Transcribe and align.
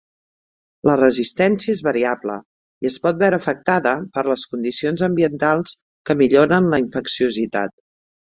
La 0.89 0.93
resistència 0.99 1.71
és 1.73 1.83
variable 1.87 2.37
i 2.85 2.89
es 2.91 2.97
pot 3.03 3.19
veure 3.25 3.39
afectada 3.43 3.93
per 4.17 4.25
les 4.31 4.47
condicions 4.55 5.05
ambientals 5.09 5.77
que 6.11 6.17
milloren 6.25 6.73
la 6.75 6.83
infecciositat. 6.87 7.77